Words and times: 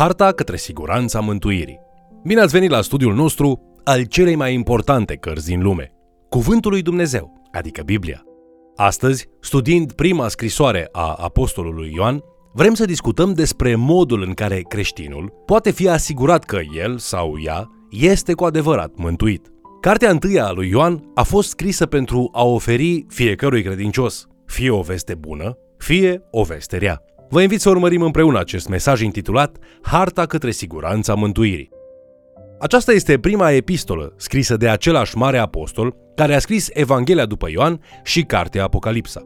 Harta 0.00 0.32
către 0.32 0.56
siguranța 0.56 1.20
mântuirii. 1.20 1.80
Bine 2.24 2.40
ați 2.40 2.52
venit 2.52 2.70
la 2.70 2.80
studiul 2.80 3.14
nostru 3.14 3.60
al 3.84 4.04
celei 4.04 4.34
mai 4.34 4.54
importante 4.54 5.14
cărți 5.14 5.46
din 5.46 5.62
lume, 5.62 5.92
Cuvântul 6.28 6.70
lui 6.70 6.82
Dumnezeu, 6.82 7.42
adică 7.52 7.82
Biblia. 7.82 8.22
Astăzi, 8.76 9.28
studiind 9.40 9.92
prima 9.92 10.28
scrisoare 10.28 10.88
a 10.92 11.12
apostolului 11.12 11.92
Ioan, 11.94 12.20
vrem 12.52 12.74
să 12.74 12.84
discutăm 12.84 13.32
despre 13.32 13.74
modul 13.74 14.22
în 14.22 14.32
care 14.32 14.60
creștinul 14.68 15.32
poate 15.46 15.70
fi 15.70 15.88
asigurat 15.88 16.44
că 16.44 16.58
el 16.76 16.98
sau 16.98 17.34
ea 17.44 17.68
este 17.90 18.32
cu 18.32 18.44
adevărat 18.44 18.92
mântuit. 18.96 19.48
Cartea 19.80 20.10
întâia 20.10 20.46
a 20.46 20.52
lui 20.52 20.68
Ioan 20.68 21.10
a 21.14 21.22
fost 21.22 21.48
scrisă 21.48 21.86
pentru 21.86 22.28
a 22.32 22.44
oferi 22.44 23.04
fiecărui 23.08 23.62
credincios 23.62 24.26
fie 24.46 24.70
o 24.70 24.80
veste 24.80 25.14
bună, 25.14 25.56
fie 25.78 26.22
o 26.30 26.42
veste 26.42 26.76
rea. 26.76 27.02
Vă 27.32 27.42
invit 27.42 27.60
să 27.60 27.68
urmărim 27.68 28.02
împreună 28.02 28.38
acest 28.38 28.68
mesaj 28.68 29.00
intitulat 29.00 29.56
Harta 29.82 30.26
către 30.26 30.50
siguranța 30.50 31.14
mântuirii. 31.14 31.70
Aceasta 32.58 32.92
este 32.92 33.18
prima 33.18 33.50
epistolă 33.50 34.14
scrisă 34.16 34.56
de 34.56 34.68
același 34.68 35.16
mare 35.16 35.38
apostol 35.38 35.96
care 36.14 36.34
a 36.34 36.38
scris 36.38 36.68
Evanghelia 36.72 37.26
după 37.26 37.50
Ioan 37.50 37.80
și 38.02 38.22
Cartea 38.22 38.64
Apocalipsa. 38.64 39.22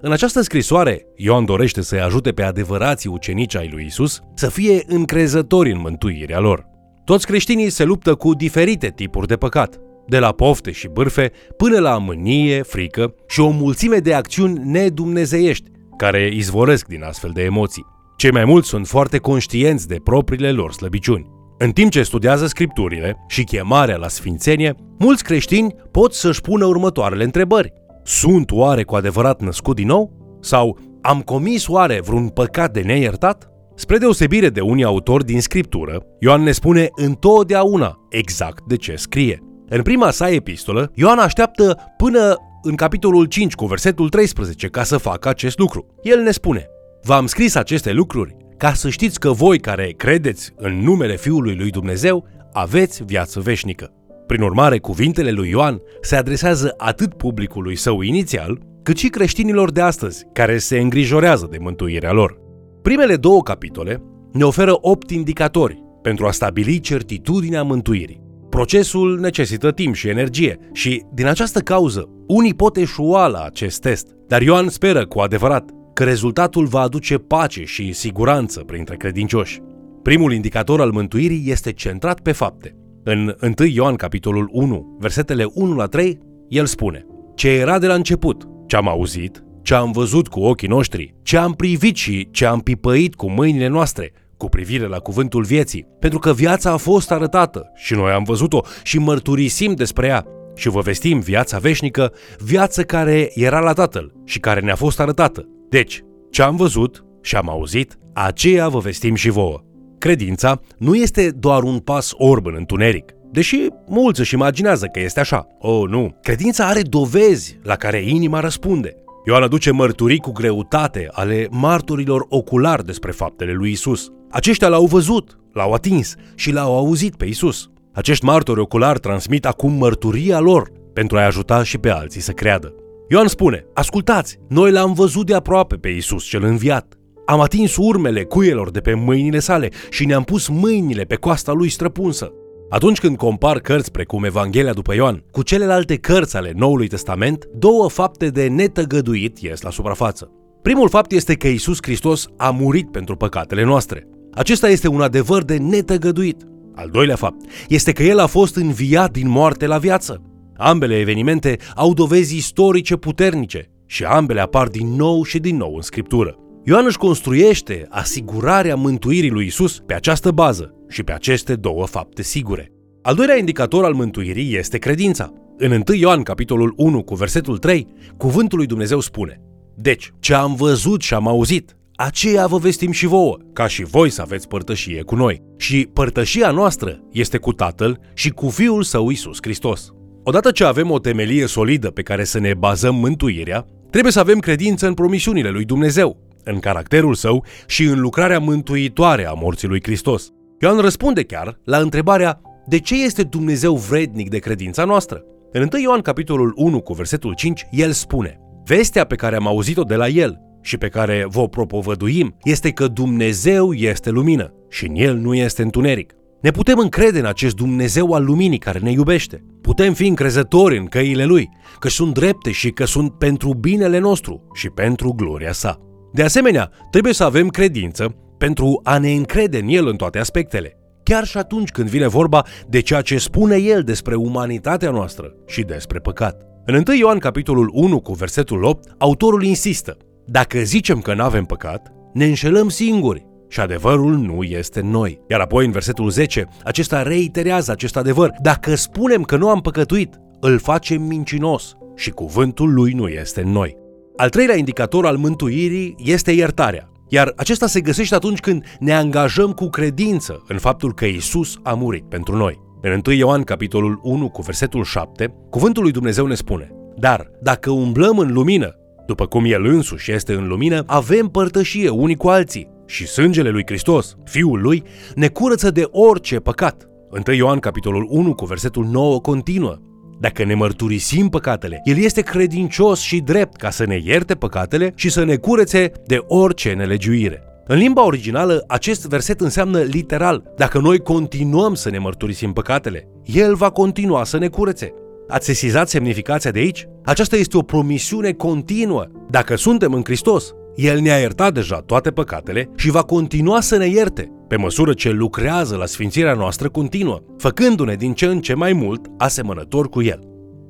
În 0.00 0.12
această 0.12 0.40
scrisoare, 0.40 1.06
Ioan 1.16 1.44
dorește 1.44 1.82
să-i 1.82 2.00
ajute 2.00 2.32
pe 2.32 2.42
adevărații 2.42 3.10
ucenici 3.10 3.56
ai 3.56 3.68
lui 3.72 3.84
Isus 3.84 4.20
să 4.34 4.48
fie 4.48 4.82
încrezători 4.86 5.72
în 5.72 5.80
mântuirea 5.80 6.38
lor. 6.38 6.66
Toți 7.04 7.26
creștinii 7.26 7.70
se 7.70 7.84
luptă 7.84 8.14
cu 8.14 8.34
diferite 8.34 8.92
tipuri 8.94 9.26
de 9.26 9.36
păcat, 9.36 9.80
de 10.06 10.18
la 10.18 10.32
pofte 10.32 10.70
și 10.70 10.88
bârfe 10.88 11.32
până 11.56 11.78
la 11.78 11.98
mânie, 11.98 12.62
frică 12.62 13.14
și 13.28 13.40
o 13.40 13.50
mulțime 13.50 13.96
de 13.96 14.14
acțiuni 14.14 14.60
nedumnezeiești 14.64 15.70
care 15.96 16.30
izvoresc 16.32 16.86
din 16.86 17.02
astfel 17.02 17.30
de 17.34 17.42
emoții. 17.42 17.86
Cei 18.16 18.30
mai 18.30 18.44
mulți 18.44 18.68
sunt 18.68 18.86
foarte 18.86 19.18
conștienți 19.18 19.88
de 19.88 20.00
propriile 20.04 20.50
lor 20.50 20.72
slăbiciuni. 20.72 21.30
În 21.58 21.70
timp 21.70 21.90
ce 21.90 22.02
studiază 22.02 22.46
scripturile 22.46 23.16
și 23.28 23.44
chemarea 23.44 23.96
la 23.96 24.08
sfințenie, 24.08 24.74
mulți 24.98 25.24
creștini 25.24 25.74
pot 25.90 26.14
să-și 26.14 26.40
pună 26.40 26.64
următoarele 26.64 27.24
întrebări. 27.24 27.72
Sunt 28.04 28.50
oare 28.50 28.82
cu 28.82 28.94
adevărat 28.94 29.40
născut 29.40 29.76
din 29.76 29.86
nou? 29.86 30.12
Sau 30.40 30.78
am 31.02 31.20
comis 31.20 31.68
oare 31.68 32.00
vreun 32.04 32.28
păcat 32.28 32.72
de 32.72 32.80
neiertat? 32.80 33.48
Spre 33.74 33.98
deosebire 33.98 34.48
de 34.48 34.60
unii 34.60 34.84
autori 34.84 35.24
din 35.24 35.40
scriptură, 35.40 36.02
Ioan 36.20 36.42
ne 36.42 36.52
spune 36.52 36.88
întotdeauna 36.94 37.98
exact 38.10 38.64
de 38.66 38.76
ce 38.76 38.94
scrie. 38.96 39.42
În 39.68 39.82
prima 39.82 40.10
sa 40.10 40.30
epistolă, 40.30 40.90
Ioan 40.94 41.18
așteaptă 41.18 41.94
până 41.96 42.36
în 42.64 42.74
capitolul 42.74 43.24
5 43.24 43.54
cu 43.54 43.66
versetul 43.66 44.08
13 44.08 44.66
ca 44.66 44.82
să 44.82 44.96
facă 44.96 45.28
acest 45.28 45.58
lucru. 45.58 45.86
El 46.02 46.20
ne 46.20 46.30
spune, 46.30 46.68
V-am 47.02 47.26
scris 47.26 47.54
aceste 47.54 47.92
lucruri 47.92 48.36
ca 48.56 48.72
să 48.72 48.88
știți 48.88 49.20
că 49.20 49.30
voi 49.30 49.58
care 49.58 49.94
credeți 49.96 50.52
în 50.56 50.82
numele 50.82 51.16
Fiului 51.16 51.56
lui 51.56 51.70
Dumnezeu 51.70 52.26
aveți 52.52 53.04
viață 53.04 53.40
veșnică. 53.40 53.92
Prin 54.26 54.42
urmare, 54.42 54.78
cuvintele 54.78 55.30
lui 55.30 55.48
Ioan 55.48 55.80
se 56.00 56.16
adresează 56.16 56.74
atât 56.76 57.14
publicului 57.14 57.76
său 57.76 58.00
inițial, 58.00 58.58
cât 58.82 58.96
și 58.96 59.08
creștinilor 59.08 59.70
de 59.70 59.80
astăzi, 59.80 60.24
care 60.32 60.58
se 60.58 60.78
îngrijorează 60.78 61.48
de 61.50 61.58
mântuirea 61.60 62.12
lor. 62.12 62.38
Primele 62.82 63.16
două 63.16 63.42
capitole 63.42 64.02
ne 64.32 64.44
oferă 64.44 64.78
opt 64.80 65.10
indicatori 65.10 65.82
pentru 66.02 66.26
a 66.26 66.30
stabili 66.30 66.80
certitudinea 66.80 67.62
mântuirii. 67.62 68.23
Procesul 68.54 69.18
necesită 69.20 69.70
timp 69.70 69.94
și 69.94 70.08
energie 70.08 70.58
și, 70.72 71.02
din 71.14 71.26
această 71.26 71.60
cauză, 71.60 72.08
unii 72.26 72.54
pot 72.54 72.76
eșua 72.76 73.26
la 73.26 73.42
acest 73.44 73.80
test, 73.80 74.06
dar 74.28 74.42
Ioan 74.42 74.68
speră 74.68 75.06
cu 75.06 75.20
adevărat 75.20 75.70
că 75.94 76.04
rezultatul 76.04 76.66
va 76.66 76.80
aduce 76.80 77.18
pace 77.18 77.64
și 77.64 77.92
siguranță 77.92 78.60
printre 78.60 78.96
credincioși. 78.96 79.60
Primul 80.02 80.32
indicator 80.32 80.80
al 80.80 80.90
mântuirii 80.90 81.50
este 81.50 81.72
centrat 81.72 82.20
pe 82.20 82.32
fapte. 82.32 82.76
În 83.04 83.34
1 83.58 83.68
Ioan 83.68 83.94
capitolul 83.94 84.48
1, 84.52 84.96
versetele 85.00 85.46
1 85.54 85.74
la 85.74 85.86
3, 85.86 86.18
el 86.48 86.66
spune 86.66 87.06
Ce 87.34 87.48
era 87.48 87.78
de 87.78 87.86
la 87.86 87.94
început, 87.94 88.44
ce 88.66 88.76
am 88.76 88.88
auzit, 88.88 89.44
ce 89.62 89.74
am 89.74 89.90
văzut 89.90 90.28
cu 90.28 90.40
ochii 90.40 90.68
noștri, 90.68 91.14
ce 91.22 91.36
am 91.36 91.52
privit 91.52 91.96
și 91.96 92.28
ce 92.30 92.46
am 92.46 92.60
pipăit 92.60 93.14
cu 93.14 93.30
mâinile 93.30 93.68
noastre, 93.68 94.12
cu 94.44 94.50
privire 94.50 94.86
la 94.86 94.98
cuvântul 94.98 95.42
vieții, 95.42 95.86
pentru 95.98 96.18
că 96.18 96.32
viața 96.32 96.70
a 96.70 96.76
fost 96.76 97.10
arătată 97.10 97.70
și 97.74 97.94
noi 97.94 98.12
am 98.12 98.22
văzut-o 98.22 98.60
și 98.82 98.98
mărturisim 98.98 99.74
despre 99.74 100.06
ea 100.06 100.24
și 100.54 100.68
vă 100.68 100.80
vestim 100.80 101.20
viața 101.20 101.58
veșnică, 101.58 102.12
viață 102.38 102.82
care 102.82 103.30
era 103.34 103.60
la 103.60 103.72
Tatăl 103.72 104.12
și 104.24 104.38
care 104.38 104.60
ne-a 104.60 104.74
fost 104.74 105.00
arătată. 105.00 105.48
Deci, 105.68 106.02
ce 106.30 106.42
am 106.42 106.56
văzut 106.56 107.04
și 107.22 107.36
am 107.36 107.48
auzit, 107.48 107.98
aceea 108.14 108.68
vă 108.68 108.78
vestim 108.78 109.14
și 109.14 109.30
vouă. 109.30 109.60
Credința 109.98 110.60
nu 110.78 110.94
este 110.94 111.30
doar 111.30 111.62
un 111.62 111.78
pas 111.78 112.12
orb 112.16 112.46
în 112.46 112.54
întuneric, 112.56 113.12
deși 113.30 113.66
mulți 113.86 114.20
își 114.20 114.34
imaginează 114.34 114.86
că 114.86 115.00
este 115.00 115.20
așa. 115.20 115.46
Oh, 115.58 115.88
nu! 115.88 116.18
Credința 116.22 116.66
are 116.66 116.80
dovezi 116.82 117.58
la 117.62 117.76
care 117.76 118.02
inima 118.02 118.40
răspunde. 118.40 119.03
Ioan 119.26 119.42
aduce 119.42 119.70
mărturii 119.70 120.18
cu 120.18 120.32
greutate 120.32 121.08
ale 121.10 121.48
martorilor 121.50 122.26
oculari 122.28 122.84
despre 122.84 123.10
faptele 123.10 123.52
lui 123.52 123.70
Isus. 123.70 124.12
Aceștia 124.30 124.68
l-au 124.68 124.86
văzut, 124.86 125.38
l-au 125.52 125.72
atins 125.72 126.14
și 126.34 126.52
l-au 126.52 126.76
auzit 126.76 127.16
pe 127.16 127.24
Isus. 127.24 127.70
Acești 127.92 128.24
martori 128.24 128.60
oculari 128.60 129.00
transmit 129.00 129.46
acum 129.46 129.72
mărturia 129.72 130.40
lor 130.40 130.70
pentru 130.92 131.16
a-i 131.16 131.24
ajuta 131.24 131.62
și 131.62 131.78
pe 131.78 131.90
alții 131.90 132.20
să 132.20 132.32
creadă. 132.32 132.74
Ioan 133.08 133.26
spune, 133.26 133.66
ascultați, 133.74 134.38
noi 134.48 134.70
l-am 134.70 134.92
văzut 134.92 135.26
de 135.26 135.34
aproape 135.34 135.76
pe 135.76 135.88
Isus 135.88 136.24
cel 136.24 136.44
înviat. 136.44 136.94
Am 137.26 137.40
atins 137.40 137.76
urmele 137.76 138.24
cuielor 138.24 138.70
de 138.70 138.80
pe 138.80 138.94
mâinile 138.94 139.38
sale 139.38 139.68
și 139.90 140.06
ne-am 140.06 140.22
pus 140.22 140.48
mâinile 140.48 141.02
pe 141.02 141.14
coasta 141.14 141.52
lui 141.52 141.68
străpunsă. 141.68 142.32
Atunci 142.68 143.00
când 143.00 143.16
compar 143.16 143.58
cărți 143.58 143.90
precum 143.90 144.24
Evanghelia 144.24 144.72
după 144.72 144.94
Ioan 144.94 145.24
cu 145.30 145.42
celelalte 145.42 145.96
cărți 145.96 146.36
ale 146.36 146.52
Noului 146.56 146.88
Testament, 146.88 147.48
două 147.58 147.88
fapte 147.88 148.28
de 148.28 148.46
netăgăduit 148.46 149.38
ies 149.38 149.60
la 149.60 149.70
suprafață. 149.70 150.30
Primul 150.62 150.88
fapt 150.88 151.12
este 151.12 151.34
că 151.34 151.48
Isus 151.48 151.78
Hristos 151.82 152.26
a 152.36 152.50
murit 152.50 152.90
pentru 152.90 153.16
păcatele 153.16 153.64
noastre. 153.64 154.08
Acesta 154.34 154.68
este 154.68 154.88
un 154.88 155.00
adevăr 155.00 155.42
de 155.42 155.56
netăgăduit. 155.56 156.42
Al 156.74 156.88
doilea 156.90 157.16
fapt 157.16 157.44
este 157.68 157.92
că 157.92 158.02
el 158.02 158.18
a 158.18 158.26
fost 158.26 158.56
înviat 158.56 159.10
din 159.10 159.28
moarte 159.28 159.66
la 159.66 159.78
viață. 159.78 160.22
Ambele 160.56 160.98
evenimente 160.98 161.56
au 161.74 161.94
dovezi 161.94 162.36
istorice 162.36 162.96
puternice 162.96 163.70
și 163.86 164.04
ambele 164.04 164.40
apar 164.40 164.68
din 164.68 164.94
nou 164.96 165.22
și 165.22 165.38
din 165.38 165.56
nou 165.56 165.74
în 165.74 165.82
scriptură. 165.82 166.38
Ioan 166.66 166.84
își 166.86 166.98
construiește 166.98 167.86
asigurarea 167.90 168.76
mântuirii 168.76 169.30
lui 169.30 169.46
Isus 169.46 169.78
pe 169.86 169.94
această 169.94 170.30
bază 170.30 170.74
și 170.88 171.02
pe 171.02 171.12
aceste 171.12 171.54
două 171.54 171.86
fapte 171.86 172.22
sigure. 172.22 172.72
Al 173.02 173.14
doilea 173.14 173.36
indicator 173.36 173.84
al 173.84 173.92
mântuirii 173.92 174.56
este 174.56 174.78
credința. 174.78 175.32
În 175.56 175.70
1 175.70 175.98
Ioan, 175.98 176.22
capitolul 176.22 176.72
1, 176.76 177.02
cu 177.02 177.14
versetul 177.14 177.58
3, 177.58 177.86
cuvântul 178.16 178.58
lui 178.58 178.66
Dumnezeu 178.66 179.00
spune 179.00 179.40
Deci, 179.76 180.12
ce 180.20 180.34
am 180.34 180.54
văzut 180.54 181.02
și 181.02 181.14
am 181.14 181.28
auzit, 181.28 181.76
aceea 181.96 182.46
vă 182.46 182.58
vestim 182.58 182.90
și 182.90 183.06
vouă, 183.06 183.36
ca 183.52 183.66
și 183.66 183.84
voi 183.84 184.10
să 184.10 184.22
aveți 184.22 184.48
părtășie 184.48 185.02
cu 185.02 185.14
noi. 185.14 185.42
Și 185.56 185.88
părtășia 185.92 186.50
noastră 186.50 187.00
este 187.12 187.38
cu 187.38 187.52
Tatăl 187.52 188.00
și 188.14 188.30
cu 188.30 188.48
Fiul 188.48 188.82
Său 188.82 189.10
Isus 189.10 189.38
Hristos. 189.40 189.92
Odată 190.22 190.50
ce 190.50 190.64
avem 190.64 190.90
o 190.90 190.98
temelie 190.98 191.46
solidă 191.46 191.90
pe 191.90 192.02
care 192.02 192.24
să 192.24 192.38
ne 192.38 192.54
bazăm 192.54 192.94
mântuirea, 192.94 193.66
trebuie 193.90 194.12
să 194.12 194.20
avem 194.20 194.38
credință 194.38 194.86
în 194.86 194.94
promisiunile 194.94 195.50
lui 195.50 195.64
Dumnezeu, 195.64 196.23
în 196.44 196.58
caracterul 196.58 197.14
său 197.14 197.44
și 197.66 197.84
în 197.84 198.00
lucrarea 198.00 198.38
mântuitoare 198.38 199.26
a 199.26 199.32
morții 199.32 199.68
lui 199.68 199.82
Hristos. 199.82 200.32
Ioan 200.60 200.78
răspunde 200.78 201.22
chiar 201.22 201.58
la 201.64 201.78
întrebarea 201.78 202.40
de 202.66 202.78
ce 202.78 203.04
este 203.04 203.22
Dumnezeu 203.22 203.74
vrednic 203.76 204.30
de 204.30 204.38
credința 204.38 204.84
noastră. 204.84 205.22
În 205.52 205.68
1 205.72 205.82
Ioan 205.82 206.00
capitolul 206.00 206.52
1 206.56 206.80
cu 206.80 206.92
versetul 206.92 207.34
5, 207.34 207.66
el 207.70 207.92
spune 207.92 208.38
Vestea 208.66 209.04
pe 209.04 209.14
care 209.14 209.36
am 209.36 209.46
auzit-o 209.46 209.82
de 209.82 209.94
la 209.94 210.08
el 210.08 210.38
și 210.62 210.76
pe 210.76 210.88
care 210.88 211.26
vă 211.28 211.48
propovăduim 211.48 212.36
este 212.42 212.70
că 212.70 212.88
Dumnezeu 212.88 213.72
este 213.72 214.10
lumină 214.10 214.52
și 214.68 214.86
în 214.86 214.94
el 214.94 215.16
nu 215.16 215.34
este 215.34 215.62
întuneric. 215.62 216.12
Ne 216.40 216.50
putem 216.50 216.78
încrede 216.78 217.18
în 217.18 217.24
acest 217.24 217.54
Dumnezeu 217.54 218.12
al 218.12 218.24
luminii 218.24 218.58
care 218.58 218.78
ne 218.78 218.90
iubește. 218.90 219.44
Putem 219.60 219.92
fi 219.92 220.06
încrezători 220.06 220.78
în 220.78 220.86
căile 220.86 221.24
Lui, 221.24 221.48
că 221.78 221.88
sunt 221.88 222.14
drepte 222.14 222.50
și 222.50 222.70
că 222.70 222.84
sunt 222.84 223.12
pentru 223.12 223.54
binele 223.54 223.98
nostru 223.98 224.50
și 224.54 224.68
pentru 224.68 225.12
gloria 225.12 225.52
sa. 225.52 225.78
De 226.14 226.22
asemenea, 226.22 226.70
trebuie 226.90 227.12
să 227.12 227.24
avem 227.24 227.48
credință 227.48 228.14
pentru 228.38 228.80
a 228.84 228.98
ne 228.98 229.12
încrede 229.12 229.58
în 229.58 229.68
El 229.68 229.86
în 229.86 229.96
toate 229.96 230.18
aspectele, 230.18 230.78
chiar 231.02 231.24
și 231.24 231.36
atunci 231.36 231.70
când 231.70 231.88
vine 231.88 232.06
vorba 232.06 232.44
de 232.68 232.80
ceea 232.80 233.00
ce 233.00 233.18
spune 233.18 233.56
El 233.56 233.82
despre 233.82 234.14
umanitatea 234.14 234.90
noastră 234.90 235.34
și 235.46 235.62
despre 235.62 235.98
păcat. 235.98 236.42
În 236.66 236.74
1 236.88 236.96
Ioan 236.96 237.18
capitolul 237.18 237.70
1 237.72 238.00
cu 238.00 238.12
versetul 238.12 238.64
8, 238.64 238.94
autorul 238.98 239.44
insistă, 239.44 239.96
dacă 240.26 240.58
zicem 240.58 241.00
că 241.00 241.14
nu 241.14 241.22
avem 241.22 241.44
păcat, 241.44 241.92
ne 242.12 242.24
înșelăm 242.24 242.68
singuri 242.68 243.26
și 243.48 243.60
adevărul 243.60 244.16
nu 244.16 244.42
este 244.42 244.80
în 244.80 244.90
noi. 244.90 245.20
Iar 245.28 245.40
apoi 245.40 245.64
în 245.64 245.70
versetul 245.70 246.10
10, 246.10 246.48
acesta 246.64 247.02
reiterează 247.02 247.70
acest 247.70 247.96
adevăr. 247.96 248.30
Dacă 248.42 248.74
spunem 248.74 249.22
că 249.22 249.36
nu 249.36 249.48
am 249.48 249.60
păcătuit, 249.60 250.14
îl 250.40 250.58
facem 250.58 251.02
mincinos 251.02 251.76
și 251.96 252.10
cuvântul 252.10 252.74
lui 252.74 252.92
nu 252.92 253.08
este 253.08 253.40
în 253.40 253.50
noi. 253.50 253.83
Al 254.16 254.28
treilea 254.28 254.56
indicator 254.56 255.06
al 255.06 255.16
mântuirii 255.16 255.94
este 255.98 256.32
iertarea. 256.32 256.88
Iar 257.08 257.32
acesta 257.36 257.66
se 257.66 257.80
găsește 257.80 258.14
atunci 258.14 258.40
când 258.40 258.64
ne 258.78 258.92
angajăm 258.92 259.52
cu 259.52 259.68
credință 259.68 260.42
în 260.48 260.58
faptul 260.58 260.94
că 260.94 261.04
Isus 261.04 261.56
a 261.62 261.72
murit 261.72 262.08
pentru 262.08 262.36
noi. 262.36 262.60
În 262.82 263.00
1 263.06 263.16
Ioan, 263.16 263.42
capitolul 263.42 264.00
1, 264.02 264.28
cu 264.28 264.42
versetul 264.42 264.84
7, 264.84 265.34
cuvântul 265.50 265.82
lui 265.82 265.92
Dumnezeu 265.92 266.26
ne 266.26 266.34
spune 266.34 266.70
Dar 266.96 267.30
dacă 267.42 267.70
umblăm 267.70 268.18
în 268.18 268.32
lumină, 268.32 268.74
după 269.06 269.26
cum 269.26 269.44
El 269.44 269.64
însuși 269.64 270.12
este 270.12 270.32
în 270.32 270.46
lumină, 270.46 270.82
avem 270.86 271.26
părtășie 271.26 271.88
unii 271.88 272.16
cu 272.16 272.28
alții 272.28 272.68
și 272.86 273.06
sângele 273.06 273.48
lui 273.48 273.62
Hristos, 273.66 274.16
Fiul 274.24 274.60
lui, 274.60 274.82
ne 275.14 275.28
curăță 275.28 275.70
de 275.70 275.88
orice 275.90 276.38
păcat. 276.38 276.88
1 277.26 277.36
Ioan, 277.36 277.58
capitolul 277.58 278.06
1, 278.10 278.34
cu 278.34 278.44
versetul 278.44 278.84
9, 278.84 279.20
continuă 279.20 279.78
dacă 280.20 280.44
ne 280.44 280.54
mărturisim 280.54 281.28
păcatele, 281.28 281.80
El 281.84 281.96
este 281.98 282.20
credincios 282.20 283.00
și 283.00 283.20
drept 283.20 283.56
ca 283.56 283.70
să 283.70 283.86
ne 283.86 284.00
ierte 284.04 284.34
păcatele 284.34 284.92
și 284.94 285.10
să 285.10 285.24
ne 285.24 285.36
curețe 285.36 285.92
de 286.06 286.18
orice 286.26 286.72
nelegiuire. 286.72 287.42
În 287.66 287.76
limba 287.76 288.04
originală, 288.04 288.64
acest 288.68 289.06
verset 289.06 289.40
înseamnă 289.40 289.80
literal, 289.80 290.42
dacă 290.56 290.78
noi 290.78 290.98
continuăm 290.98 291.74
să 291.74 291.90
ne 291.90 291.98
mărturisim 291.98 292.52
păcatele, 292.52 293.08
El 293.24 293.54
va 293.54 293.70
continua 293.70 294.24
să 294.24 294.38
ne 294.38 294.48
curețe. 294.48 294.92
Ați 295.28 295.46
sesizat 295.46 295.88
semnificația 295.88 296.50
de 296.50 296.58
aici? 296.58 296.86
Aceasta 297.04 297.36
este 297.36 297.56
o 297.56 297.62
promisiune 297.62 298.32
continuă. 298.32 299.04
Dacă 299.30 299.56
suntem 299.56 299.92
în 299.92 300.02
Hristos, 300.04 300.54
El 300.74 301.00
ne-a 301.00 301.18
iertat 301.18 301.54
deja 301.54 301.76
toate 301.76 302.10
păcatele 302.10 302.70
și 302.76 302.90
va 302.90 303.02
continua 303.02 303.60
să 303.60 303.76
ne 303.76 303.86
ierte, 303.86 304.30
pe 304.48 304.56
măsură 304.56 304.92
ce 304.92 305.10
lucrează 305.10 305.76
la 305.76 305.86
sfințirea 305.86 306.34
noastră 306.34 306.68
continuă, 306.68 307.20
făcându-ne 307.38 307.94
din 307.94 308.12
ce 308.12 308.26
în 308.26 308.40
ce 308.40 308.54
mai 308.54 308.72
mult 308.72 309.06
asemănător 309.18 309.88
cu 309.88 310.02
El. 310.02 310.20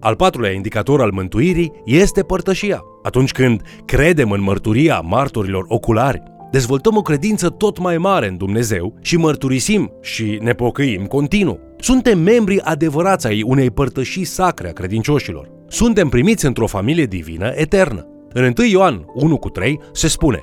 Al 0.00 0.16
patrulea 0.16 0.50
indicator 0.50 1.00
al 1.00 1.10
mântuirii 1.12 1.72
este 1.84 2.22
părtășia. 2.22 2.82
Atunci 3.02 3.32
când 3.32 3.62
credem 3.84 4.30
în 4.30 4.42
mărturia 4.42 5.00
martorilor 5.00 5.64
oculari, 5.68 6.22
dezvoltăm 6.50 6.96
o 6.96 7.02
credință 7.02 7.48
tot 7.48 7.78
mai 7.78 7.98
mare 7.98 8.28
în 8.28 8.36
Dumnezeu 8.36 8.98
și 9.00 9.16
mărturisim 9.16 9.92
și 10.02 10.38
ne 10.42 10.52
pocăim 10.52 11.04
continuu. 11.04 11.60
Suntem 11.78 12.18
membri 12.18 12.60
adevărați 12.60 13.26
ai 13.26 13.42
unei 13.42 13.70
părtășii 13.70 14.24
sacre 14.24 14.68
a 14.68 14.72
credincioșilor. 14.72 15.50
Suntem 15.68 16.08
primiți 16.08 16.46
într-o 16.46 16.66
familie 16.66 17.06
divină 17.06 17.52
eternă. 17.54 18.08
În 18.36 18.52
1 18.58 18.68
Ioan 18.68 19.04
1 19.14 19.36
cu 19.36 19.48
3 19.48 19.80
se 19.92 20.08
spune 20.08 20.42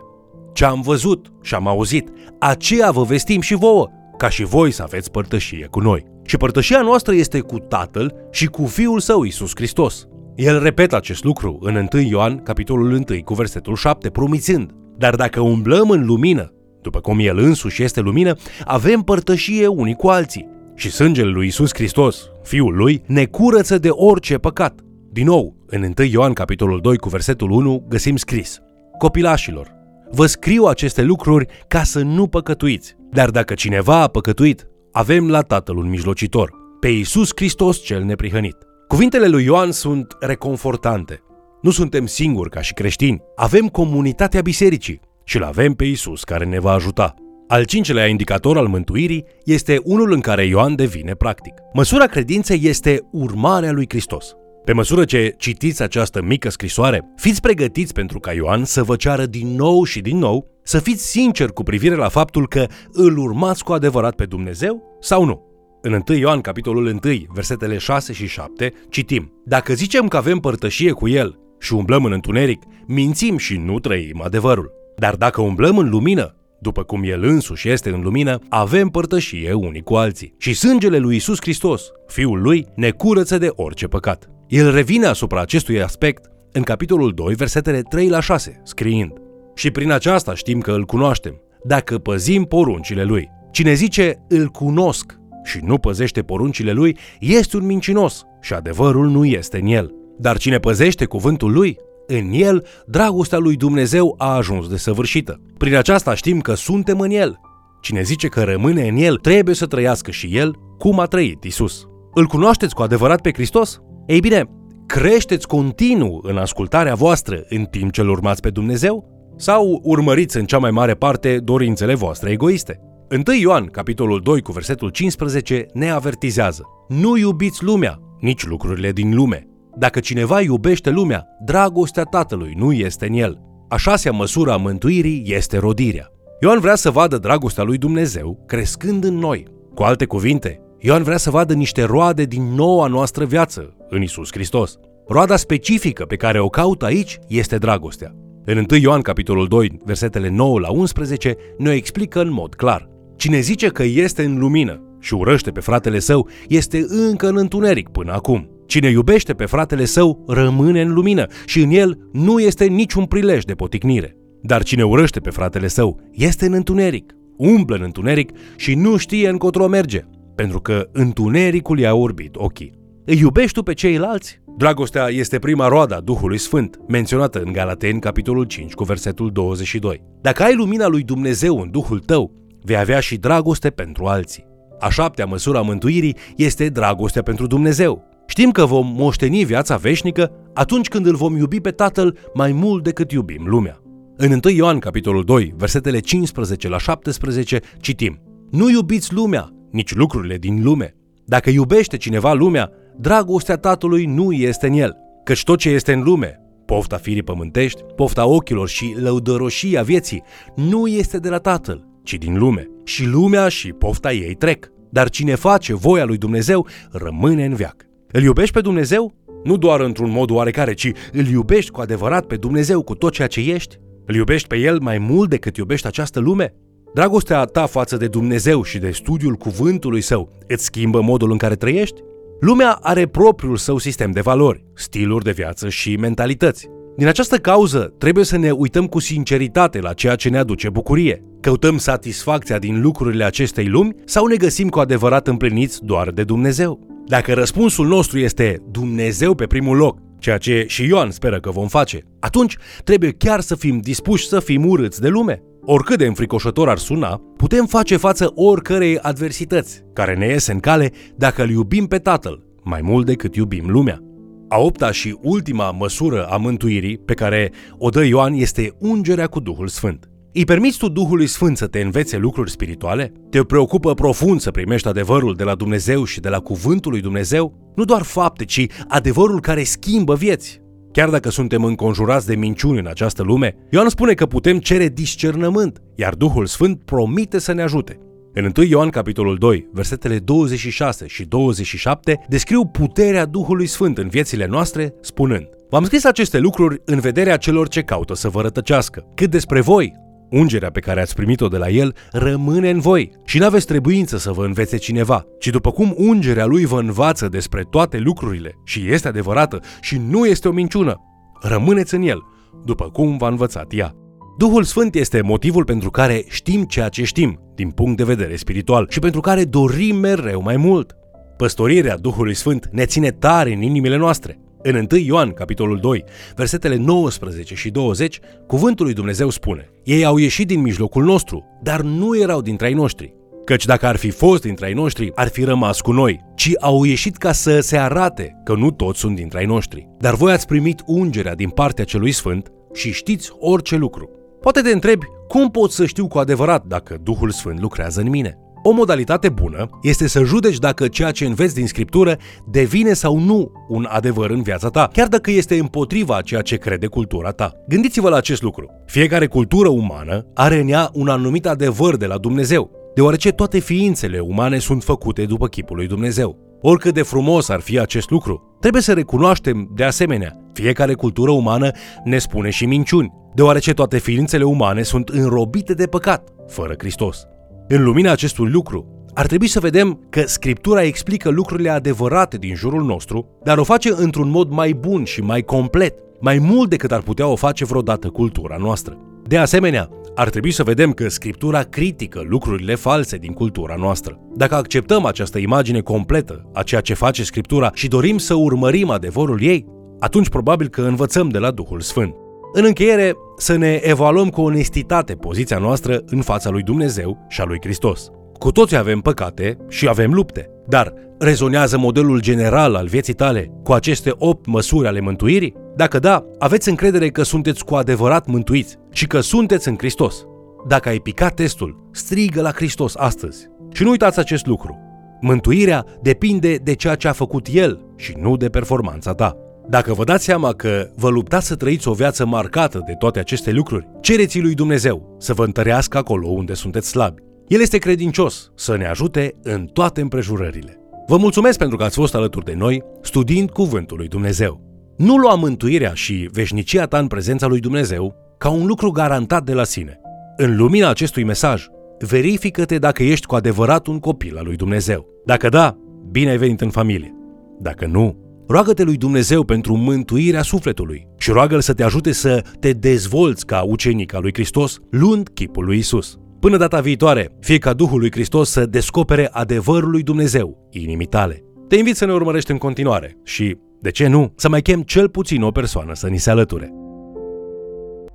Ce 0.53 0.65
am 0.65 0.81
văzut 0.81 1.31
și 1.41 1.55
am 1.55 1.67
auzit, 1.67 2.09
aceea 2.39 2.91
vă 2.91 3.03
vestim 3.03 3.41
și 3.41 3.55
vouă, 3.55 3.89
ca 4.17 4.29
și 4.29 4.43
voi 4.43 4.71
să 4.71 4.81
aveți 4.81 5.11
părtășie 5.11 5.67
cu 5.71 5.79
noi. 5.79 6.05
Și 6.25 6.38
părtășia 6.38 6.81
noastră 6.81 7.13
este 7.13 7.39
cu 7.39 7.59
Tatăl 7.59 8.13
și 8.31 8.45
cu 8.45 8.65
Fiul 8.65 8.99
Său, 8.99 9.23
Isus 9.23 9.51
Hristos. 9.55 10.07
El 10.35 10.63
repetă 10.63 10.95
acest 10.95 11.23
lucru 11.23 11.57
în 11.61 11.88
1 11.93 12.01
Ioan, 12.01 12.38
capitolul 12.38 12.91
1, 12.91 13.03
cu 13.23 13.33
versetul 13.33 13.75
7, 13.75 14.09
promițând 14.09 14.71
Dar 14.97 15.15
dacă 15.15 15.41
umblăm 15.41 15.89
în 15.89 16.05
lumină, 16.05 16.53
după 16.81 16.99
cum 16.99 17.19
El 17.19 17.38
însuși 17.38 17.83
este 17.83 17.99
lumină, 17.99 18.35
avem 18.65 19.01
părtășie 19.01 19.67
unii 19.67 19.95
cu 19.95 20.07
alții. 20.07 20.47
Și 20.75 20.91
sângele 20.91 21.29
lui 21.29 21.47
Isus 21.47 21.69
Hristos, 21.73 22.29
Fiul 22.43 22.75
Lui, 22.75 23.01
ne 23.05 23.25
curăță 23.25 23.77
de 23.77 23.89
orice 23.89 24.38
păcat. 24.38 24.79
Din 25.13 25.25
nou, 25.25 25.55
în 25.65 25.93
1 25.97 26.07
Ioan, 26.07 26.33
capitolul 26.33 26.81
2, 26.81 26.97
cu 26.97 27.09
versetul 27.09 27.51
1, 27.51 27.85
găsim 27.89 28.15
scris 28.15 28.59
Copilașilor, 28.97 29.71
vă 30.11 30.25
scriu 30.25 30.63
aceste 30.63 31.01
lucruri 31.01 31.45
ca 31.67 31.83
să 31.83 32.01
nu 32.01 32.27
păcătuiți. 32.27 32.95
Dar 33.09 33.29
dacă 33.29 33.53
cineva 33.53 34.01
a 34.01 34.07
păcătuit, 34.07 34.67
avem 34.91 35.29
la 35.29 35.41
Tatăl 35.41 35.77
un 35.77 35.89
mijlocitor, 35.89 36.51
pe 36.79 36.87
Iisus 36.87 37.29
Hristos 37.35 37.83
cel 37.83 38.03
neprihănit. 38.03 38.55
Cuvintele 38.87 39.27
lui 39.27 39.43
Ioan 39.43 39.71
sunt 39.71 40.17
reconfortante. 40.19 41.19
Nu 41.61 41.69
suntem 41.71 42.05
singuri 42.05 42.49
ca 42.49 42.61
și 42.61 42.73
creștini, 42.73 43.21
avem 43.35 43.67
comunitatea 43.67 44.41
bisericii 44.41 44.99
și 45.23 45.37
îl 45.37 45.43
avem 45.43 45.73
pe 45.73 45.85
Iisus 45.85 46.23
care 46.23 46.45
ne 46.45 46.59
va 46.59 46.71
ajuta. 46.71 47.13
Al 47.47 47.65
cincelea 47.65 48.07
indicator 48.07 48.57
al 48.57 48.67
mântuirii 48.67 49.25
este 49.45 49.79
unul 49.83 50.11
în 50.11 50.19
care 50.19 50.45
Ioan 50.45 50.75
devine 50.75 51.13
practic. 51.13 51.53
Măsura 51.73 52.05
credinței 52.05 52.59
este 52.63 52.99
urmarea 53.11 53.71
lui 53.71 53.85
Hristos. 53.89 54.35
Pe 54.65 54.73
măsură 54.73 55.05
ce 55.05 55.35
citiți 55.37 55.81
această 55.81 56.21
mică 56.21 56.49
scrisoare, 56.49 57.11
fiți 57.15 57.41
pregătiți 57.41 57.93
pentru 57.93 58.19
ca 58.19 58.33
Ioan 58.33 58.65
să 58.65 58.83
vă 58.83 58.95
ceară 58.95 59.25
din 59.25 59.55
nou 59.55 59.83
și 59.83 60.01
din 60.01 60.17
nou 60.17 60.47
să 60.63 60.79
fiți 60.79 61.09
sinceri 61.09 61.53
cu 61.53 61.63
privire 61.63 61.95
la 61.95 62.09
faptul 62.09 62.47
că 62.47 62.65
îl 62.91 63.17
urmați 63.17 63.63
cu 63.63 63.73
adevărat 63.73 64.15
pe 64.15 64.25
Dumnezeu 64.25 64.97
sau 64.99 65.23
nu. 65.25 65.49
În 65.81 66.01
1 66.09 66.17
Ioan, 66.17 66.41
capitolul 66.41 66.85
1, 66.85 66.99
versetele 67.33 67.77
6 67.77 68.13
și 68.13 68.27
7, 68.27 68.73
citim 68.89 69.33
Dacă 69.45 69.73
zicem 69.73 70.07
că 70.07 70.17
avem 70.17 70.37
părtășie 70.37 70.91
cu 70.91 71.07
El 71.07 71.39
și 71.59 71.73
umblăm 71.73 72.05
în 72.05 72.11
întuneric, 72.11 72.61
mințim 72.87 73.37
și 73.37 73.57
nu 73.57 73.79
trăim 73.79 74.21
adevărul. 74.23 74.71
Dar 74.97 75.15
dacă 75.15 75.41
umblăm 75.41 75.77
în 75.77 75.89
lumină, 75.89 76.35
după 76.59 76.83
cum 76.83 77.03
El 77.03 77.23
însuși 77.23 77.69
este 77.69 77.89
în 77.89 78.01
lumină, 78.01 78.39
avem 78.49 78.87
părtășie 78.87 79.53
unii 79.53 79.81
cu 79.81 79.95
alții. 79.95 80.33
Și 80.37 80.53
sângele 80.53 80.97
lui 80.97 81.15
Isus 81.15 81.37
Hristos, 81.41 81.91
Fiul 82.07 82.41
Lui, 82.41 82.67
ne 82.75 82.91
curăță 82.91 83.37
de 83.37 83.49
orice 83.55 83.87
păcat. 83.87 84.29
El 84.51 84.71
revine 84.71 85.06
asupra 85.06 85.42
acestui 85.42 85.81
aspect 85.81 86.25
în 86.51 86.62
capitolul 86.62 87.13
2, 87.13 87.33
versetele 87.33 87.81
3 87.81 88.09
la 88.09 88.19
6, 88.19 88.62
scriind 88.63 89.12
Și 89.56 89.71
prin 89.71 89.92
aceasta 89.92 90.36
știm 90.36 90.59
că 90.59 90.71
îl 90.71 90.86
cunoaștem, 90.86 91.42
dacă 91.63 91.98
păzim 91.98 92.44
poruncile 92.44 93.03
lui. 93.03 93.30
Cine 93.51 93.74
zice 93.74 94.25
îl 94.27 94.48
cunosc 94.48 95.19
și 95.44 95.59
nu 95.63 95.77
păzește 95.77 96.21
poruncile 96.21 96.71
lui, 96.71 96.98
este 97.19 97.57
un 97.57 97.65
mincinos 97.65 98.24
și 98.42 98.53
adevărul 98.53 99.09
nu 99.09 99.25
este 99.25 99.59
în 99.59 99.65
el. 99.65 99.92
Dar 100.18 100.38
cine 100.38 100.59
păzește 100.59 101.06
cuvântul 101.06 101.51
lui, 101.51 101.77
în 102.07 102.30
el, 102.31 102.65
dragostea 102.88 103.38
lui 103.38 103.56
Dumnezeu 103.56 104.15
a 104.18 104.36
ajuns 104.36 104.68
de 104.68 104.77
săvârșită. 104.77 105.42
Prin 105.57 105.75
aceasta 105.75 106.15
știm 106.15 106.39
că 106.39 106.53
suntem 106.53 107.00
în 107.00 107.09
el. 107.09 107.39
Cine 107.81 108.01
zice 108.01 108.27
că 108.27 108.44
rămâne 108.44 108.88
în 108.88 108.95
el, 108.95 109.15
trebuie 109.15 109.56
să 109.56 109.65
trăiască 109.65 110.12
și 110.12 110.38
el 110.38 110.56
cum 110.77 111.00
a 111.00 111.06
trăit 111.06 111.44
Isus. 111.44 111.86
Îl 112.13 112.25
cunoașteți 112.25 112.75
cu 112.75 112.81
adevărat 112.81 113.21
pe 113.21 113.31
Hristos? 113.33 113.81
Ei 114.06 114.19
bine, 114.19 114.44
creșteți 114.86 115.48
continuu 115.48 116.19
în 116.24 116.38
ascultarea 116.38 116.95
voastră 116.95 117.44
în 117.50 117.63
timp 117.63 117.92
ce 117.92 118.01
îl 118.01 118.09
urmați 118.09 118.42
pe 118.42 118.50
Dumnezeu? 118.50 119.09
Sau 119.38 119.80
urmăriți 119.83 120.38
în 120.38 120.45
cea 120.45 120.57
mai 120.57 120.71
mare 120.71 120.94
parte 120.94 121.39
dorințele 121.39 121.94
voastre 121.94 122.31
egoiste? 122.31 122.80
1 123.27 123.38
Ioan, 123.39 123.65
capitolul 123.65 124.21
2, 124.24 124.42
cu 124.42 124.51
versetul 124.51 124.89
15, 124.89 125.65
ne 125.74 125.89
avertizează. 125.89 126.63
Nu 126.88 127.18
iubiți 127.18 127.63
lumea, 127.63 128.00
nici 128.19 128.45
lucrurile 128.45 128.92
din 128.92 129.15
lume. 129.15 129.48
Dacă 129.77 130.00
cineva 130.00 130.42
iubește 130.42 130.89
lumea, 130.89 131.25
dragostea 131.45 132.03
Tatălui 132.03 132.53
nu 132.57 132.71
este 132.71 133.06
în 133.06 133.13
el. 133.13 133.42
A 133.69 133.77
șasea 133.77 134.12
măsură 134.12 134.51
a 134.51 134.57
mântuirii 134.57 135.24
este 135.25 135.57
rodirea. 135.57 136.07
Ioan 136.42 136.59
vrea 136.59 136.75
să 136.75 136.92
vadă 136.92 137.18
dragostea 137.18 137.63
lui 137.63 137.77
Dumnezeu 137.77 138.43
crescând 138.48 139.03
în 139.03 139.17
noi. 139.17 139.46
Cu 139.75 139.84
alte 139.84 140.05
cuvinte, 140.05 140.62
Ioan 140.83 141.03
vrea 141.03 141.17
să 141.17 141.29
vadă 141.29 141.53
niște 141.53 141.83
roade 141.83 142.23
din 142.23 142.43
noua 142.55 142.88
noastră 142.88 143.25
viață, 143.25 143.75
în 143.89 144.01
Isus 144.01 144.29
Hristos. 144.31 144.77
Roada 145.07 145.35
specifică 145.35 146.05
pe 146.05 146.15
care 146.15 146.39
o 146.39 146.50
caută 146.50 146.85
aici 146.85 147.19
este 147.27 147.57
dragostea. 147.57 148.15
În 148.45 148.57
1 148.57 148.79
Ioan 148.79 149.01
capitolul 149.01 149.47
2, 149.47 149.79
versetele 149.85 150.29
9 150.29 150.59
la 150.59 150.71
11, 150.71 151.35
ne 151.57 151.71
explică 151.71 152.21
în 152.21 152.31
mod 152.31 152.53
clar. 152.53 152.89
Cine 153.15 153.39
zice 153.39 153.67
că 153.67 153.83
este 153.83 154.23
în 154.23 154.39
lumină 154.39 154.81
și 155.00 155.13
urăște 155.13 155.51
pe 155.51 155.59
fratele 155.59 156.00
său, 156.00 156.27
este 156.47 156.85
încă 156.88 157.27
în 157.27 157.38
întuneric 157.38 157.89
până 157.89 158.13
acum. 158.13 158.50
Cine 158.65 158.89
iubește 158.89 159.33
pe 159.33 159.45
fratele 159.45 159.85
său 159.85 160.23
rămâne 160.27 160.81
în 160.81 160.93
lumină 160.93 161.25
și 161.45 161.61
în 161.61 161.71
el 161.71 161.97
nu 162.11 162.39
este 162.39 162.65
niciun 162.65 163.05
prilej 163.05 163.43
de 163.43 163.53
poticnire. 163.53 164.15
Dar 164.41 164.63
cine 164.63 164.83
urăște 164.83 165.19
pe 165.19 165.29
fratele 165.29 165.67
său 165.67 166.00
este 166.11 166.45
în 166.45 166.53
întuneric, 166.53 167.13
umblă 167.38 167.75
în 167.75 167.81
întuneric 167.81 168.31
și 168.55 168.75
nu 168.75 168.97
știe 168.97 169.29
încotro 169.29 169.67
merge, 169.67 170.05
pentru 170.41 170.62
că 170.62 170.89
întunericul 170.91 171.79
i-a 171.79 171.93
orbit 171.93 172.36
ochii. 172.36 172.74
Îi 173.05 173.19
iubești 173.19 173.53
tu 173.53 173.63
pe 173.63 173.74
ceilalți? 173.74 174.41
Dragostea 174.57 175.07
este 175.07 175.39
prima 175.39 175.67
roadă 175.67 175.95
a 175.95 176.00
Duhului 176.00 176.38
Sfânt, 176.38 176.79
menționată 176.88 177.41
în 177.45 177.51
Galateni, 177.51 178.00
capitolul 178.00 178.43
5, 178.43 178.74
cu 178.74 178.83
versetul 178.83 179.31
22. 179.31 180.03
Dacă 180.21 180.43
ai 180.43 180.55
lumina 180.55 180.88
lui 180.88 181.03
Dumnezeu 181.03 181.60
în 181.60 181.71
Duhul 181.71 182.00
tău, 182.00 182.31
vei 182.62 182.77
avea 182.77 183.00
și 183.00 183.17
dragoste 183.17 183.69
pentru 183.69 184.05
alții. 184.05 184.45
A 184.79 184.89
șaptea 184.89 185.25
măsură 185.25 185.57
a 185.57 185.62
mântuirii 185.62 186.15
este 186.36 186.69
dragostea 186.69 187.21
pentru 187.21 187.48
Dumnezeu. 187.48 188.03
Știm 188.27 188.51
că 188.51 188.65
vom 188.65 188.93
moșteni 188.98 189.43
viața 189.43 189.75
veșnică 189.75 190.31
atunci 190.53 190.88
când 190.88 191.05
îl 191.05 191.15
vom 191.15 191.38
iubi 191.38 191.60
pe 191.60 191.71
Tatăl 191.71 192.17
mai 192.33 192.51
mult 192.51 192.83
decât 192.83 193.12
iubim 193.12 193.43
lumea. 193.48 193.81
În 194.17 194.39
1 194.45 194.53
Ioan, 194.55 194.79
capitolul 194.79 195.24
2, 195.24 195.53
versetele 195.57 196.00
15 196.00 196.67
la 196.67 196.77
17, 196.77 197.60
citim 197.79 198.19
Nu 198.51 198.69
iubiți 198.69 199.13
lumea, 199.13 199.51
nici 199.71 199.93
lucrurile 199.93 200.37
din 200.37 200.63
lume. 200.63 200.95
Dacă 201.25 201.49
iubește 201.49 201.97
cineva 201.97 202.33
lumea, 202.33 202.71
dragostea 202.97 203.55
Tatălui 203.55 204.05
nu 204.05 204.31
este 204.31 204.67
în 204.67 204.73
el, 204.73 204.95
căci 205.23 205.43
tot 205.43 205.59
ce 205.59 205.69
este 205.69 205.93
în 205.93 206.01
lume, 206.03 206.39
pofta 206.65 206.97
firii 206.97 207.23
pământești, 207.23 207.81
pofta 207.95 208.25
ochilor 208.25 208.67
și 208.67 208.95
lăudăroșia 209.01 209.81
vieții, 209.81 210.23
nu 210.55 210.87
este 210.87 211.17
de 211.17 211.29
la 211.29 211.37
Tatăl, 211.37 211.87
ci 212.03 212.13
din 212.13 212.37
lume. 212.37 212.67
Și 212.83 213.05
lumea 213.05 213.47
și 213.47 213.73
pofta 213.73 214.13
ei 214.13 214.33
trec. 214.33 214.71
Dar 214.89 215.09
cine 215.09 215.35
face 215.35 215.73
voia 215.73 216.05
lui 216.05 216.17
Dumnezeu 216.17 216.67
rămâne 216.91 217.45
în 217.45 217.53
viac. 217.53 217.85
Îl 218.11 218.21
iubești 218.21 218.53
pe 218.53 218.61
Dumnezeu? 218.61 219.13
Nu 219.43 219.57
doar 219.57 219.79
într-un 219.79 220.09
mod 220.09 220.29
oarecare, 220.29 220.73
ci 220.73 220.91
îl 221.11 221.27
iubești 221.27 221.71
cu 221.71 221.81
adevărat 221.81 222.25
pe 222.25 222.35
Dumnezeu 222.35 222.81
cu 222.81 222.95
tot 222.95 223.13
ceea 223.13 223.27
ce 223.27 223.39
ești? 223.39 223.77
Îl 224.05 224.15
iubești 224.15 224.47
pe 224.47 224.57
El 224.57 224.79
mai 224.79 224.97
mult 224.97 225.29
decât 225.29 225.57
iubești 225.57 225.87
această 225.87 226.19
lume? 226.19 226.53
Dragostea 226.93 227.43
ta 227.43 227.65
față 227.65 227.98
de 227.98 228.07
Dumnezeu 228.07 228.63
și 228.63 228.77
de 228.77 228.91
studiul 228.91 229.36
cuvântului 229.36 230.01
său 230.01 230.31
îți 230.48 230.63
schimbă 230.63 231.01
modul 231.01 231.31
în 231.31 231.38
care 231.38 231.55
trăiești? 231.55 232.01
Lumea 232.39 232.71
are 232.81 233.05
propriul 233.05 233.57
său 233.57 233.77
sistem 233.77 234.12
de 234.12 234.21
valori, 234.21 234.65
stiluri 234.74 235.24
de 235.24 235.31
viață 235.31 235.69
și 235.69 235.95
mentalități. 235.95 236.67
Din 236.98 237.07
această 237.07 237.38
cauză, 237.38 237.93
trebuie 237.98 238.24
să 238.24 238.38
ne 238.38 238.51
uităm 238.51 238.88
cu 238.88 239.00
sinceritate 239.00 239.79
la 239.79 239.93
ceea 239.93 240.15
ce 240.15 240.29
ne 240.29 240.38
aduce 240.38 240.69
bucurie. 240.69 241.24
Căutăm 241.39 241.77
satisfacția 241.77 242.60
din 242.60 242.81
lucrurile 242.81 243.24
acestei 243.24 243.67
lumi 243.67 243.95
sau 244.05 244.25
ne 244.25 244.36
găsim 244.36 244.69
cu 244.69 244.79
adevărat 244.79 245.27
împliniți 245.27 245.86
doar 245.86 246.10
de 246.10 246.24
Dumnezeu? 246.24 246.79
Dacă 247.05 247.33
răspunsul 247.33 247.88
nostru 247.88 248.19
este 248.19 248.57
Dumnezeu 248.71 249.36
pe 249.36 249.45
primul 249.45 249.77
loc, 249.77 249.98
ceea 250.19 250.38
ce 250.38 250.65
și 250.67 250.88
Ioan 250.88 251.12
speră 251.12 251.39
că 251.39 251.51
vom 251.51 251.67
face, 251.67 252.03
atunci 252.19 252.57
trebuie 252.83 253.12
chiar 253.12 253.39
să 253.39 253.55
fim 253.55 253.79
dispuși 253.79 254.27
să 254.27 254.39
fim 254.39 254.65
urâți 254.65 255.01
de 255.01 255.07
lume. 255.07 255.41
Oricât 255.65 255.98
de 255.98 256.06
înfricoșător 256.06 256.70
ar 256.70 256.77
suna, 256.77 257.22
putem 257.38 257.65
face 257.65 257.98
față 257.98 258.32
oricărei 258.36 258.98
adversități 258.98 259.84
care 259.94 260.15
ne 260.15 260.25
iese 260.25 260.51
în 260.51 260.60
cale 260.60 260.91
dacă 261.15 261.44
îl 261.44 261.50
iubim 261.50 261.86
pe 261.86 261.98
Tatăl 261.98 262.44
mai 262.63 262.82
mult 262.82 263.06
decât 263.06 263.36
iubim 263.36 263.70
lumea. 263.70 264.00
A 264.48 264.60
opta 264.60 264.91
și 264.91 265.18
ultima 265.22 265.72
măsură 265.72 266.25
a 266.25 266.38
mântuirii 266.38 266.98
pe 266.98 267.13
care 267.13 267.51
o 267.77 267.89
dă 267.89 268.06
Ioan 268.06 268.34
este 268.34 268.75
ungerea 268.80 269.27
cu 269.27 269.39
Duhul 269.39 269.68
Sfânt. 269.68 270.10
Îi 270.34 270.46
permiți 270.46 270.77
tu 270.77 270.89
Duhului 270.89 271.27
Sfânt 271.27 271.58
să 271.58 271.68
te 271.68 271.82
învețe 271.82 272.18
lucruri 272.18 272.51
spirituale? 272.51 273.12
Te 273.30 273.44
preocupă 273.44 273.94
profund 273.94 274.39
să 274.39 274.51
primești 274.51 274.88
adevărul 274.88 275.36
de 275.36 275.44
la 275.44 275.56
Dumnezeu 275.56 276.03
și 276.03 276.20
de 276.20 276.30
la 276.30 276.39
cuvântul 276.39 276.91
lui 276.91 277.01
Dumnezeu? 277.01 277.74
Nu 277.75 277.86
doar 277.86 278.01
fapte, 278.01 278.46
ci 278.46 278.68
adevărul 278.88 279.41
care 279.41 279.63
schimbă 279.63 280.15
vieți. 280.15 280.61
Chiar 280.91 281.10
dacă 281.10 281.29
suntem 281.29 281.63
înconjurați 281.63 282.27
de 282.27 282.36
minciuni 282.36 282.79
în 282.79 282.88
această 282.88 283.24
lume, 283.24 283.55
Ioan 283.69 283.89
spune 283.89 284.13
că 284.13 284.25
putem 284.25 284.60
cere 284.60 284.88
discernământ, 284.88 285.81
iar 285.95 286.13
Duhul 286.13 286.45
Sfânt 286.45 286.81
promite 286.86 287.39
să 287.39 287.53
ne 287.53 287.62
ajute. 287.62 288.00
În 288.33 288.51
1 288.57 288.65
Ioan 288.65 288.89
capitolul 288.89 289.38
2, 289.38 289.67
versetele 289.74 290.19
26 290.19 291.07
și 291.07 291.25
27 291.25 292.25
descriu 292.29 292.65
puterea 292.65 293.25
Duhului 293.25 293.65
Sfânt 293.65 293.98
în 293.98 294.07
viețile 294.07 294.45
noastre, 294.45 294.93
spunând 295.01 295.48
V-am 295.69 295.83
scris 295.83 296.03
aceste 296.03 296.38
lucruri 296.38 296.81
în 296.86 297.00
vederea 297.00 297.38
celor 297.38 297.67
ce 297.67 297.81
caută 297.81 298.15
să 298.15 298.29
vă 298.29 298.41
rătăcească. 298.41 299.05
Cât 299.15 299.29
despre 299.29 299.62
voi, 299.62 299.93
Ungerea 300.31 300.71
pe 300.71 300.79
care 300.79 301.01
ați 301.01 301.15
primit-o 301.15 301.47
de 301.47 301.57
la 301.57 301.69
el 301.69 301.95
rămâne 302.11 302.69
în 302.69 302.79
voi 302.79 303.11
și 303.25 303.38
nu 303.38 303.45
aveți 303.45 303.65
trebuință 303.65 304.17
să 304.17 304.31
vă 304.31 304.45
învețe 304.45 304.77
cineva, 304.77 305.25
ci 305.39 305.47
după 305.47 305.71
cum 305.71 305.93
ungerea 305.97 306.45
lui 306.45 306.65
vă 306.65 306.79
învață 306.79 307.27
despre 307.27 307.63
toate 307.69 307.97
lucrurile 307.97 308.51
și 308.63 308.91
este 308.91 309.07
adevărată 309.07 309.59
și 309.81 310.01
nu 310.09 310.25
este 310.25 310.47
o 310.47 310.51
minciună, 310.51 310.95
rămâneți 311.41 311.95
în 311.95 312.01
el, 312.01 312.19
după 312.65 312.89
cum 312.89 313.17
v-a 313.17 313.27
învățat 313.27 313.73
ea. 313.73 313.95
Duhul 314.38 314.63
Sfânt 314.63 314.95
este 314.95 315.21
motivul 315.21 315.63
pentru 315.63 315.89
care 315.89 316.23
știm 316.27 316.63
ceea 316.63 316.89
ce 316.89 317.03
știm, 317.03 317.39
din 317.55 317.69
punct 317.69 317.97
de 317.97 318.03
vedere 318.03 318.35
spiritual, 318.35 318.88
și 318.89 319.00
pentru 319.00 319.21
care 319.21 319.43
dorim 319.43 319.95
mereu 319.95 320.41
mai 320.41 320.57
mult. 320.57 320.95
Păstorirea 321.38 321.97
Duhului 321.97 322.33
Sfânt 322.33 322.69
ne 322.71 322.85
ține 322.85 323.11
tare 323.11 323.53
în 323.53 323.61
inimile 323.61 323.97
noastre. 323.97 324.39
În 324.63 324.88
1 324.91 325.01
Ioan, 325.01 325.32
capitolul 325.32 325.80
2, 325.80 326.03
versetele 326.36 326.75
19 326.75 327.56
și 327.56 327.70
20, 327.70 328.20
cuvântul 328.48 328.86
lui 328.86 328.94
Dumnezeu 328.94 329.30
spune 329.30 329.70
Ei 329.84 330.06
au 330.06 330.18
ieșit 330.18 330.48
din 330.48 330.62
mijlocul 330.62 331.03
nostru, 331.03 331.60
dar 331.63 331.82
nu 331.82 332.18
erau 332.18 332.41
dintre 332.41 332.65
ai 332.65 332.74
noștri. 332.74 333.13
Căci 333.46 333.65
dacă 333.65 333.86
ar 333.86 333.96
fi 333.96 334.10
fost 334.10 334.41
dintre 334.41 334.65
ai 334.65 334.74
noștri, 334.74 335.12
ar 335.15 335.27
fi 335.27 335.44
rămas 335.44 335.82
cu 335.82 335.91
noi, 335.91 336.22
ci 336.36 336.51
au 336.60 336.84
ieșit 336.84 337.18
ca 337.18 337.32
să 337.32 337.60
se 337.60 337.77
arate 337.77 338.41
că 338.44 338.56
nu 338.56 338.72
toți 338.72 339.00
sunt 339.00 339.15
dintre 339.15 339.39
ai 339.39 339.46
noștri. 339.46 339.88
Dar 340.00 340.15
voi 340.15 340.32
ați 340.32 340.48
primit 340.48 340.84
ungerea 340.86 341.36
din 341.36 341.50
partea 341.50 341.84
celui 341.84 342.12
Sfânt 342.12 342.51
și 342.74 342.91
știți 342.91 343.32
orice 343.39 343.75
lucru. 343.75 344.10
Poate 344.41 344.62
te 344.62 344.72
întrebi, 344.72 345.06
cum 345.27 345.50
pot 345.50 345.72
să 345.72 345.86
știu 345.86 346.08
cu 346.08 346.18
adevărat 346.18 346.65
dacă 346.65 346.98
Duhul 347.03 347.30
Sfânt 347.30 347.60
lucrează 347.60 348.01
în 348.01 348.10
mine? 348.10 348.38
O 348.63 348.72
modalitate 348.72 349.30
bună 349.30 349.70
este 349.82 350.08
să 350.08 350.24
judeci 350.24 350.58
dacă 350.58 350.88
ceea 350.88 351.12
ce 351.12 351.25
înveți 351.25 351.56
din 351.56 351.68
scriptură 351.68 352.18
devine 352.46 352.94
sau 352.94 353.20
nu 353.20 353.51
un 353.68 353.88
adevăr 353.89 354.30
în 354.30 354.41
viața 354.41 354.70
ta, 354.70 354.89
chiar 354.94 355.08
dacă 355.08 355.32
este 355.32 355.58
împotriva 355.58 356.15
a 356.15 356.22
ceea 356.22 356.41
ce 356.41 356.56
crede 356.56 356.88
cultura 356.88 357.32
ta. 357.32 357.53
Gândiți-vă 357.68 358.10
la 358.10 358.15
acest 358.15 358.41
lucru. 358.41 358.70
Fiecare 358.86 359.27
cultură 359.27 359.70
umană 359.70 360.25
are 360.34 360.60
în 360.60 360.68
ea 360.68 360.89
un 360.94 361.08
anumit 361.08 361.48
adevăr 361.48 361.98
de 361.98 362.06
la 362.06 362.18
Dumnezeu, 362.18 362.72
deoarece 362.96 363.32
toate 363.32 363.60
ființele 363.60 364.20
umane 364.20 364.58
sunt 364.58 364.84
făcute 364.84 365.25
după 365.25 365.48
chipul 365.48 365.75
lui 365.75 365.88
Dumnezeu. 365.88 366.38
Oricât 366.62 366.94
de 366.94 367.01
frumos 367.01 367.50
ar 367.50 367.60
fi 367.60 367.80
acest 367.80 368.10
lucru, 368.10 368.58
trebuie 368.60 368.82
să 368.82 368.94
recunoaștem, 368.94 369.70
de 369.75 369.84
asemenea, 369.84 370.38
fiecare 370.53 370.94
cultură 370.94 371.32
umană 371.32 371.72
ne 372.03 372.18
spune 372.18 372.50
și 372.50 372.65
minciuni, 372.65 373.13
deoarece 373.36 373.74
toate 373.74 373.98
ființele 373.98 374.44
umane 374.44 374.82
sunt 374.82 375.10
înrobite 375.10 375.74
de 375.74 375.86
păcat, 375.88 376.30
fără 376.48 376.74
Hristos. 376.77 377.30
În 377.73 377.83
lumina 377.83 378.11
acestui 378.11 378.49
lucru, 378.49 378.85
ar 379.13 379.25
trebui 379.25 379.47
să 379.47 379.59
vedem 379.59 379.99
că 380.09 380.21
Scriptura 380.25 380.83
explică 380.83 381.29
lucrurile 381.29 381.69
adevărate 381.69 382.37
din 382.37 382.55
jurul 382.55 382.83
nostru, 382.83 383.27
dar 383.43 383.57
o 383.57 383.63
face 383.63 383.93
într-un 383.95 384.29
mod 384.29 384.49
mai 384.49 384.73
bun 384.73 385.03
și 385.03 385.21
mai 385.21 385.41
complet, 385.41 385.93
mai 386.19 386.37
mult 386.37 386.69
decât 386.69 386.91
ar 386.91 387.01
putea 387.01 387.27
o 387.27 387.35
face 387.35 387.65
vreodată 387.65 388.07
cultura 388.07 388.55
noastră. 388.59 388.97
De 389.27 389.37
asemenea, 389.37 389.89
ar 390.15 390.29
trebui 390.29 390.51
să 390.51 390.63
vedem 390.63 390.91
că 390.91 391.09
Scriptura 391.09 391.61
critică 391.61 392.23
lucrurile 392.27 392.75
false 392.75 393.17
din 393.17 393.33
cultura 393.33 393.75
noastră. 393.75 394.19
Dacă 394.35 394.55
acceptăm 394.55 395.05
această 395.05 395.37
imagine 395.37 395.79
completă 395.79 396.49
a 396.53 396.63
ceea 396.63 396.81
ce 396.81 396.93
face 396.93 397.23
Scriptura 397.23 397.71
și 397.73 397.87
dorim 397.87 398.17
să 398.17 398.33
urmărim 398.33 398.89
adevărul 398.89 399.41
ei, 399.41 399.65
atunci 399.99 400.29
probabil 400.29 400.67
că 400.67 400.81
învățăm 400.81 401.29
de 401.29 401.37
la 401.37 401.51
Duhul 401.51 401.81
Sfânt. 401.81 402.15
În 402.53 402.65
încheiere, 402.65 403.13
să 403.38 403.55
ne 403.55 403.79
evaluăm 403.84 404.29
cu 404.29 404.41
onestitate 404.41 405.13
poziția 405.13 405.58
noastră 405.58 406.01
în 406.05 406.22
fața 406.22 406.50
lui 406.50 406.63
Dumnezeu 406.63 407.25
și 407.29 407.41
a 407.41 407.43
lui 407.43 407.58
Hristos. 407.62 408.10
Cu 408.34 408.51
toți 408.51 408.75
avem 408.75 409.00
păcate 409.00 409.58
și 409.70 409.88
avem 409.88 410.13
lupte, 410.13 410.50
dar 410.67 410.93
rezonează 411.20 411.77
modelul 411.77 412.22
general 412.22 412.75
al 412.75 412.88
vieții 412.88 413.13
tale 413.13 413.51
cu 413.63 413.72
aceste 413.72 414.12
opt 414.17 414.46
măsuri 414.46 414.88
ale 414.88 415.00
mântuirii? 415.00 415.55
Dacă 415.75 416.00
da, 416.00 416.25
aveți 416.39 416.70
încredere 416.70 417.10
că 417.10 417.24
sunteți 417.24 417.65
cu 417.65 417.75
adevărat 417.75 418.27
mântuiți 418.27 418.77
și 418.91 419.08
că 419.08 419.20
sunteți 419.20 419.67
în 419.67 419.75
Hristos. 419.77 420.25
Dacă 420.67 420.89
ai 420.89 421.00
picat 421.00 421.34
testul, 421.34 421.89
strigă 421.91 422.41
la 422.41 422.51
Hristos 422.51 422.96
astăzi. 422.96 423.48
Și 423.72 423.84
nu 423.84 423.89
uitați 423.89 424.20
acest 424.20 424.46
lucru. 424.46 424.79
Mântuirea 425.22 425.86
depinde 426.01 426.55
de 426.55 426.74
ceea 426.74 426.96
ce 426.96 427.08
a 427.08 427.12
făcut 427.12 427.48
El 427.51 427.86
și 427.96 428.15
nu 428.20 428.38
de 428.38 428.50
performanța 428.50 429.13
ta. 429.13 429.38
Dacă 429.71 429.93
vă 429.93 430.03
dați 430.03 430.23
seama 430.23 430.53
că 430.53 430.89
vă 430.95 431.09
luptați 431.09 431.47
să 431.47 431.55
trăiți 431.55 431.87
o 431.87 431.93
viață 431.93 432.25
marcată 432.25 432.83
de 432.85 432.93
toate 432.93 433.19
aceste 433.19 433.51
lucruri, 433.51 433.87
cereți 434.01 434.39
lui 434.39 434.53
Dumnezeu 434.53 435.15
să 435.19 435.33
vă 435.33 435.43
întărească 435.43 435.97
acolo 435.97 436.27
unde 436.27 436.53
sunteți 436.53 436.89
slabi. 436.89 437.21
El 437.47 437.61
este 437.61 437.77
credincios 437.77 438.51
să 438.55 438.77
ne 438.77 438.87
ajute 438.87 439.35
în 439.43 439.65
toate 439.65 440.01
împrejurările. 440.01 440.79
Vă 441.07 441.17
mulțumesc 441.17 441.57
pentru 441.57 441.77
că 441.77 441.83
ați 441.83 441.95
fost 441.95 442.15
alături 442.15 442.45
de 442.45 442.53
noi 442.53 442.83
studiind 443.01 443.49
Cuvântul 443.49 443.97
lui 443.97 444.07
Dumnezeu. 444.07 444.61
Nu 444.97 445.15
lua 445.15 445.35
mântuirea 445.35 445.93
și 445.93 446.29
veșnicia 446.31 446.85
ta 446.85 446.97
în 446.97 447.07
prezența 447.07 447.47
lui 447.47 447.59
Dumnezeu 447.59 448.15
ca 448.37 448.49
un 448.49 448.65
lucru 448.65 448.91
garantat 448.91 449.43
de 449.43 449.53
la 449.53 449.63
sine. 449.63 449.99
În 450.37 450.55
lumina 450.55 450.89
acestui 450.89 451.23
mesaj, 451.23 451.65
verifică-te 451.99 452.77
dacă 452.77 453.03
ești 453.03 453.25
cu 453.25 453.35
adevărat 453.35 453.87
un 453.87 453.99
copil 453.99 454.37
al 454.37 454.45
lui 454.45 454.55
Dumnezeu. 454.55 455.05
Dacă 455.25 455.49
da, 455.49 455.77
bine 456.11 456.29
ai 456.29 456.37
venit 456.37 456.61
în 456.61 456.69
familie. 456.69 457.15
Dacă 457.59 457.85
nu, 457.85 458.30
Roagă-te 458.51 458.84
lui 458.84 458.98
Dumnezeu 458.98 459.43
pentru 459.43 459.75
mântuirea 459.75 460.41
sufletului 460.41 461.08
și 461.17 461.31
roagă-L 461.31 461.62
să 461.62 461.74
te 461.74 461.84
ajute 461.84 462.12
să 462.12 462.43
te 462.60 462.72
dezvolți 462.72 463.46
ca 463.46 463.62
ucenic 463.62 464.13
al 464.13 464.22
lui 464.22 464.34
Hristos, 464.34 464.77
luând 464.89 465.29
chipul 465.34 465.65
lui 465.65 465.77
Isus. 465.77 466.17
Până 466.39 466.58
data 466.58 466.79
viitoare, 466.79 467.38
fie 467.39 467.58
ca 467.58 467.74
Duhul 467.74 468.00
lui 468.00 468.12
Hristos 468.12 468.50
să 468.50 468.65
descopere 468.65 469.29
adevărul 469.31 469.89
lui 469.89 470.03
Dumnezeu 470.03 470.67
inimii 470.72 471.05
tale. 471.05 471.43
Te 471.67 471.75
invit 471.75 471.96
să 471.96 472.05
ne 472.05 472.13
urmărești 472.13 472.51
în 472.51 472.58
continuare 472.58 473.17
și, 473.24 473.58
de 473.81 473.91
ce 473.91 474.08
nu, 474.08 474.34
să 474.36 474.50
mai 474.50 474.62
chem 474.62 474.81
cel 474.81 475.10
puțin 475.10 475.41
o 475.41 475.51
persoană 475.51 475.93
să 475.93 476.08
ni 476.08 476.17
se 476.17 476.29
alăture. 476.29 476.72